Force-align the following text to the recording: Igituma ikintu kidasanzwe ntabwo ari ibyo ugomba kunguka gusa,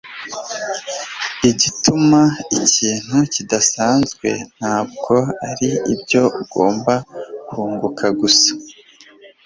Igituma 1.49 2.21
ikintu 2.59 3.17
kidasanzwe 3.33 4.29
ntabwo 4.57 5.15
ari 5.49 5.69
ibyo 5.93 6.23
ugomba 6.41 6.93
kunguka 7.47 8.05
gusa, 8.19 8.51